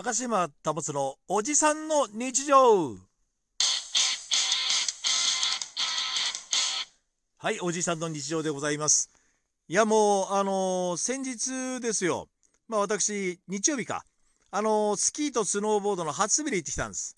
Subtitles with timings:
[0.00, 2.94] 高島保のおじさんの日常。
[7.38, 9.10] はいおじさんの日常でございます。
[9.66, 12.28] いやもうあのー先日ですよ。
[12.68, 14.04] まあ私日曜日か。
[14.52, 17.16] あのースキーとスノーボードの初滑り行ってきたんです。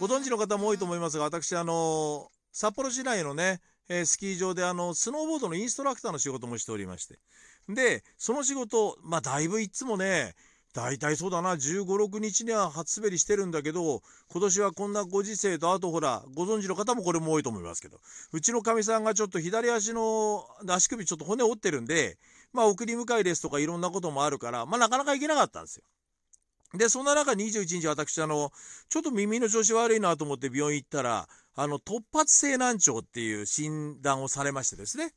[0.00, 7.20] ご存知の方も多いと思いますが私あのー札幌市内のね、えースキー場であのスノーボードのインストラクターの仕事もしておりまして。
[7.68, 10.34] でその仕事まあだいぶいつもね
[10.76, 11.54] 大体そうだな。
[11.54, 17.98] 15、6日には初滑りしてるんだけど今年はこんなご時世とあとほらご存知の方もこれも多いと思いますけど。
[18.32, 22.18] うちのかみさんがちょっと左足の足首ちょっと骨折ってるんで
[22.52, 25.82] まあ送り迎えですとかいろんなこともあるからまあなかなか行けなかったんですよ。
[26.74, 28.52] でそんな中21日私あの
[28.90, 35.14] ちょっと耳の調子悪いなと思って病院行ったらあの突発性難聴っていう診断をされましてですね。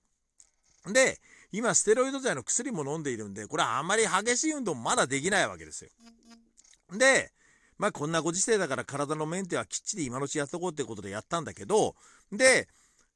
[0.93, 1.19] で
[1.51, 5.89] 今ステロイド剤の薬も飲んでいるんでこれはあんまり激しい運動もまだできないわけですよ。
[6.97, 7.31] で
[7.77, 11.95] まあこんなご時世だから体のメンテはきっちり今のうちやっとこうってことでやったんだけど
[12.31, 12.67] で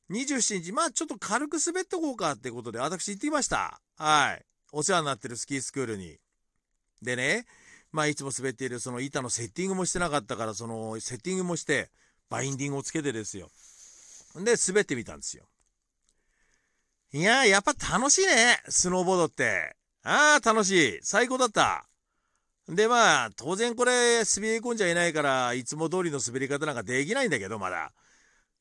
[0.09, 3.79] 27日まあちょっと軽く滑っとこうかってことで私行ってきました。
[3.97, 4.45] はい。
[4.71, 6.17] お世話になってるスキースクールに。
[7.01, 7.45] でね
[7.91, 11.89] まあいつも滑っているその板のセッティングもしてなかったからそのセッティングもして
[12.29, 13.49] バインディングをつけてですよ。
[14.35, 15.45] で滑ってみたんですよ。
[17.15, 19.75] いやー、やっぱ楽しいね、スノーボードって。
[20.01, 20.99] ああ、楽しい。
[21.03, 21.85] 最高だった。
[22.67, 27.91] で、まあ、当然これ、滑り込んじゃいないから、いつも通りの滑り方なんかできないんだけど、まだ。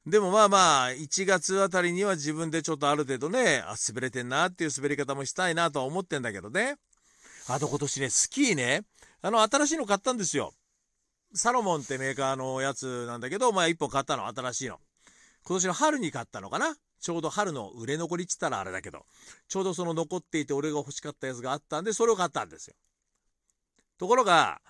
[0.07, 6.77] でもまあまあ、1月あたりには自分でちょっとある程度ね、あ、滑れてんなっていう滑り方もしたいなとは思ってんだけどね。
[7.49, 8.83] あと今年ね、スキーね、
[9.23, 10.53] あの、新しいの買ったんですよ。
[11.33, 14.79] サロモンってメーカーのやつなんだけど、まあ1本買ったの、新しいの。
[15.45, 19.05] 今年の春に買ったのかなちょうど春の売れ残りっつったらあれだけど、
[19.49, 22.75] ちょうどその残っていて俺が欲しかったやつがあったんで、それを買ったんですよ。
[23.99, 24.61] ところが、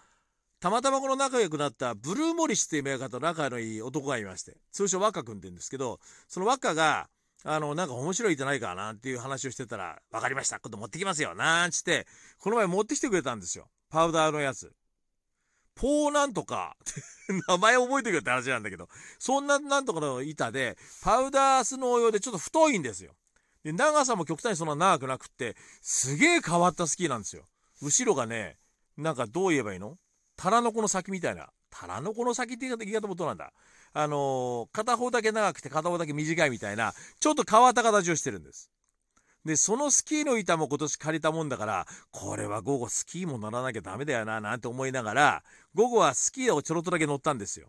[0.59, 7.11] たまたまこの仲良くなったブルーモリスっていうメーカーと仲のいい男がいまして、通称若君って言うんですけど、その若が、
[7.45, 12.07] あの、なんか面白い板ないかなんていう話をしてたら、わかりました、今度持ってきますよ、なんつって、
[12.39, 13.69] この前持ってきてくれたんですよ。
[13.91, 14.73] パウダーのやつ。
[15.75, 16.77] ポーなんとか、
[17.49, 18.89] 名前覚えてくれって話なんだけど、
[19.19, 23.15] そんななんとかの板で、パウダースノー用でちょっと太いんですよ。
[23.65, 27.47] で、長さも極端にそんな長くなくって、すげえ変わったスキーなんですよ。
[27.81, 28.59] 後ろがね、
[28.97, 29.99] なんかどう言えばいいの？
[30.37, 31.49] タラノコの先みたいな。
[31.71, 33.53] タラノコの先って言い方言い方もどうなんだ？
[33.95, 38.71] あのー片方だけ長くて片方だけ短いみたいな、ちょっと変わった形をしてるんです。
[39.45, 45.43] で、そのスキーの板も今年借りたもんだから、これは午後スキーも乗らなきゃダメだよな、なんて思いながら、
[45.75, 47.69] 午後はスキーをちょろっとだけ乗ったんですよ。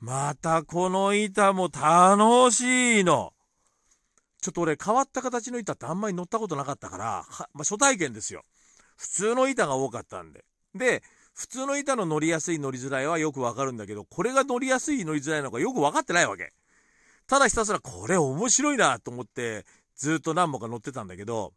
[0.00, 3.32] またこの板も楽しいの。
[4.40, 8.42] ちょっと俺変わった形の板ってあんまり乗ったことなかったから、まあ、初体験ですよ。
[8.96, 10.44] 普通の板が多かったんで。
[10.74, 16.52] で、普通の板の乗りやすい乗りづらいはよくわかるんだけど、これが乗りやすい乗りづらいのかよく分かってないわけ。
[17.28, 19.64] ただひたすらこれ面白いなと思って、
[20.02, 21.54] ずっと何本か乗ってたんだけど、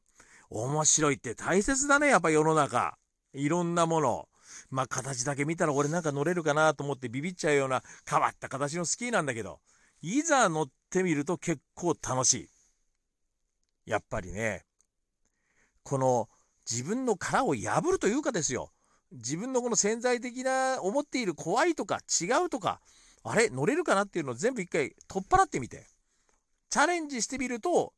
[0.52, 2.96] 面白いって大切だね、やっぱ世の中。
[3.34, 4.30] いろんなもの。
[4.70, 9.62] まあ形だけ見たら俺なんか乗れるかなと思ってビビっちゃうような変わった形のスキーなんだけど、
[10.04, 12.34] いざ乗ってみると結構楽し
[13.88, 13.90] い。
[13.90, 14.64] やっぱりね、
[15.82, 16.30] この
[16.70, 18.72] 自分の殻を破るというかですよ。
[19.12, 22.80] 自分のこの潜在的な思っている怖いとか違うとか、
[23.24, 25.88] あれ乗れるかなっていうのを全部一回取っ払ってみて、
[26.70, 27.94] チャレンジしてみると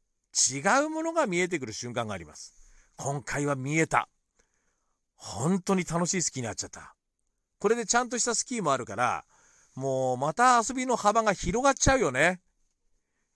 [0.50, 2.54] 違うものが見えてくる瞬間があります。
[2.96, 4.08] 今回は見えた。
[5.16, 6.96] 本当に楽しいスキーになっちゃった。
[7.60, 9.26] これでちゃんとしたスキーもあるから、
[9.76, 12.40] もうまた遊びの幅が広がっちゃうよね。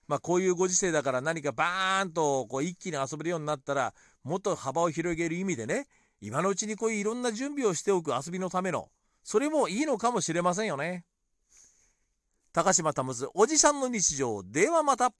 [0.06, 5.88] まあこういうご時世だから何かバーンとこう一気に遊べるようになったら、もっと幅を広げる意味でね、
[6.20, 8.90] 今のうちにこういういろんな準備をしておく遊びのための、
[9.24, 11.04] それもいいのかもしれませんよね。
[12.52, 13.02] 高島保
[13.34, 15.12] おじさんの日常ではまた。